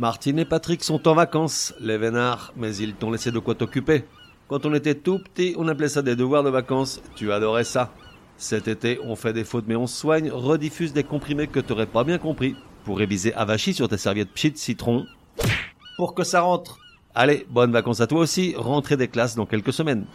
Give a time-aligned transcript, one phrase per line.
[0.00, 4.04] Martine et Patrick sont en vacances, les vénards, mais ils t'ont laissé de quoi t'occuper.
[4.48, 7.02] Quand on était tout petit, on appelait ça des devoirs de vacances.
[7.16, 7.92] Tu adorais ça.
[8.38, 12.02] Cet été, on fait des fautes mais on soigne, rediffuse des comprimés que t'aurais pas
[12.02, 12.56] bien compris.
[12.86, 15.04] Pour réviser avachi sur tes serviettes pchit citron.
[15.98, 16.78] Pour que ça rentre.
[17.14, 20.06] Allez, bonnes vacances à toi aussi, rentrée des classes dans quelques semaines.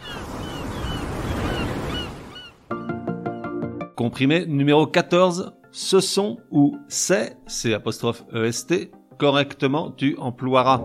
[3.94, 10.82] Comprimé numéro 14, ce sont ou c'est, c'est apostrophe EST, correctement tu emploieras.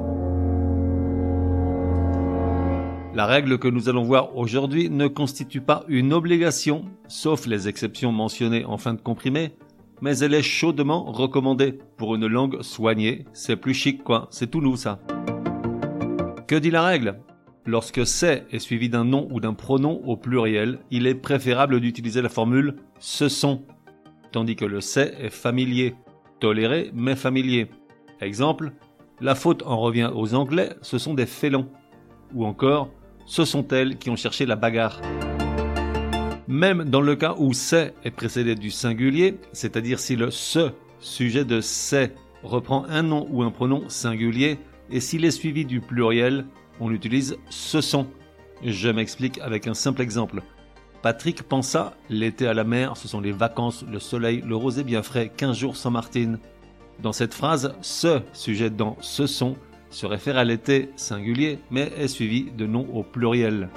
[3.13, 8.13] La règle que nous allons voir aujourd'hui ne constitue pas une obligation, sauf les exceptions
[8.13, 9.51] mentionnées en fin de comprimé,
[10.01, 13.25] mais elle est chaudement recommandée pour une langue soignée.
[13.33, 14.99] C'est plus chic quoi, c'est tout nous ça.
[16.47, 17.19] Que dit la règle?
[17.65, 22.21] Lorsque c'est est suivi d'un nom ou d'un pronom au pluriel, il est préférable d'utiliser
[22.21, 23.65] la formule ce sont,
[24.31, 25.95] tandis que le c'est est familier,
[26.39, 27.69] toléré mais familier.
[28.21, 28.71] Exemple,
[29.19, 31.67] la faute en revient aux Anglais, ce sont des félons.
[32.33, 32.89] Ou encore,
[33.25, 35.01] ce sont elles qui ont cherché la bagarre.
[36.47, 41.45] Même dans le cas où c'est est précédé du singulier, c'est-à-dire si le ce sujet
[41.45, 42.13] de c'est
[42.43, 44.59] reprend un nom ou un pronom singulier,
[44.91, 46.45] et s'il est suivi du pluriel,
[46.79, 48.07] on utilise ce sont.
[48.63, 50.41] Je m'explique avec un simple exemple.
[51.01, 55.01] Patrick pensa, l'été à la mer, ce sont les vacances, le soleil, le rosé bien
[55.01, 56.37] frais, 15 jours sans Martine.
[57.01, 59.55] Dans cette phrase, ce sujet dans ce sont
[59.89, 63.69] se réfère à l'été singulier, mais est suivi de nom au pluriel.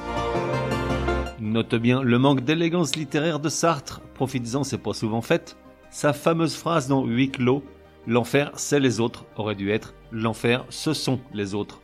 [1.41, 5.57] Note bien le manque d'élégance littéraire de Sartre, profites-en, c'est pas souvent fait.
[5.91, 7.65] Sa fameuse phrase dans Huit clos,
[8.07, 11.81] l'enfer c'est les autres, aurait dû être l'enfer ce sont les autres.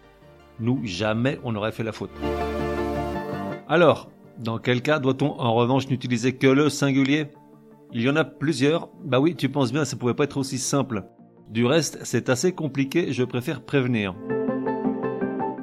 [0.60, 2.10] Nous, jamais on n'aurait fait la faute.
[3.66, 7.28] Alors, dans quel cas doit-on en revanche n'utiliser que le singulier?
[7.92, 8.90] Il y en a plusieurs.
[9.02, 11.04] Bah oui, tu penses bien, ça pouvait pas être aussi simple.
[11.50, 14.14] Du reste, c'est assez compliqué, je préfère prévenir.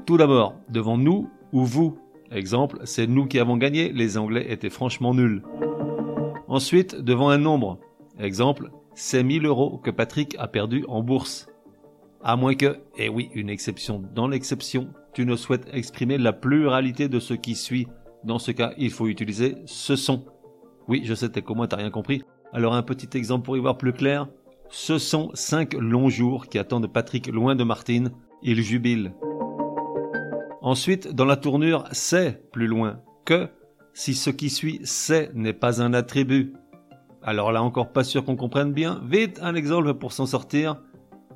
[0.06, 1.98] Tout d'abord, devant nous ou vous.
[2.30, 5.44] Exemple, c'est nous qui avons gagné, les Anglais étaient franchement nuls.
[6.50, 7.80] Ensuite, devant un nombre.
[8.20, 11.48] Exemple, c'est 1000 euros que Patrick a perdu en bourse.
[12.22, 17.08] À moins que, et oui, une exception dans l'exception, tu ne souhaites exprimer la pluralité
[17.08, 17.88] de ce qui suit.
[18.26, 20.26] Dans ce cas, il faut utiliser ce sont.
[20.90, 22.24] Oui, je sais, t'es comme moi, t'as rien compris.
[22.52, 24.28] Alors un petit exemple pour y voir plus clair.
[24.70, 28.12] Ce sont cinq longs jours qui attendent Patrick loin de Martine.
[28.44, 29.14] Il jubile.
[30.62, 33.50] Ensuite, dans la tournure, c'est plus loin que
[33.94, 36.54] si ce qui suit c'est n'est pas un attribut.
[37.24, 39.02] Alors là encore pas sûr qu'on comprenne bien.
[39.04, 40.82] Vite un exemple pour s'en sortir.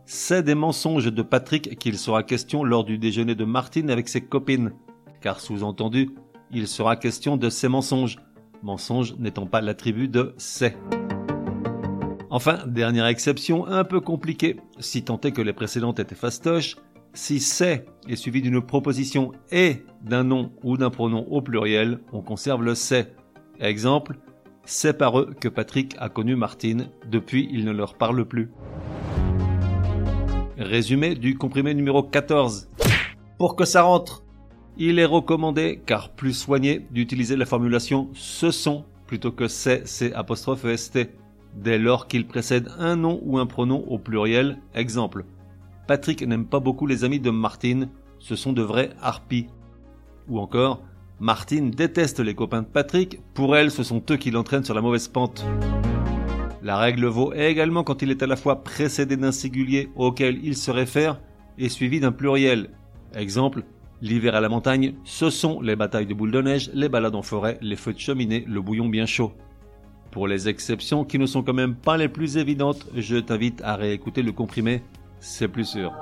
[0.05, 4.21] C'est des mensonges de Patrick qu'il sera question lors du déjeuner de Martine avec ses
[4.21, 4.73] copines.
[5.21, 6.11] Car sous-entendu,
[6.51, 8.17] il sera question de ces mensonges.
[8.61, 10.77] Mensonge n'étant pas l'attribut de c'est.
[12.33, 16.77] Enfin, dernière exception un peu compliquée, si tant est que les précédentes étaient fastoches,
[17.13, 22.21] si c'est est suivi d'une proposition et d'un nom ou d'un pronom au pluriel, on
[22.21, 23.13] conserve le c'est.
[23.59, 24.17] Exemple,
[24.63, 28.49] c'est par eux que Patrick a connu Martine, depuis il ne leur parle plus.
[30.57, 32.69] Résumé du comprimé numéro 14.
[33.37, 34.23] Pour que ça rentre,
[34.77, 40.13] il est recommandé, car plus soigné, d'utiliser la formulation ce sont plutôt que c'est, c'est
[40.13, 41.20] apostrophe est
[41.55, 44.57] dès lors qu'il précède un nom ou un pronom au pluriel.
[44.73, 45.25] Exemple.
[45.87, 47.89] Patrick n'aime pas beaucoup les amis de Martine,
[48.19, 49.47] ce sont de vrais harpies.
[50.29, 50.81] Ou encore,
[51.19, 54.81] Martine déteste les copains de Patrick, pour elle ce sont eux qui l'entraînent sur la
[54.81, 55.45] mauvaise pente.
[56.63, 60.55] La règle vaut également quand il est à la fois précédé d'un singulier auquel il
[60.55, 61.19] se réfère
[61.57, 62.69] et suivi d'un pluriel.
[63.15, 63.63] Exemple,
[64.01, 67.21] l'hiver à la montagne, ce sont les batailles de boules de neige, les balades en
[67.21, 69.33] forêt, les feux de cheminée, le bouillon bien chaud.
[70.11, 73.75] Pour les exceptions qui ne sont quand même pas les plus évidentes, je t'invite à
[73.75, 74.83] réécouter le comprimé,
[75.19, 75.93] c'est plus sûr.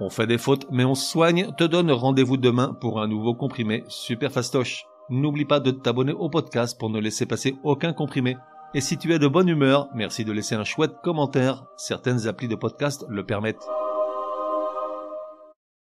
[0.00, 3.84] On fait des fautes, mais on soigne, te donne rendez-vous demain pour un nouveau comprimé
[3.88, 4.84] super fastoche.
[5.10, 8.36] N'oublie pas de t'abonner au podcast pour ne laisser passer aucun comprimé.
[8.72, 12.48] Et si tu es de bonne humeur, merci de laisser un chouette commentaire, certaines applis
[12.48, 13.68] de podcast le permettent.